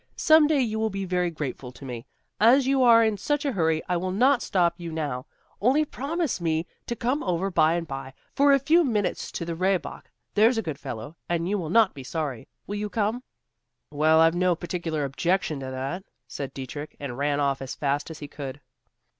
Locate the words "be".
0.89-1.05, 11.93-12.03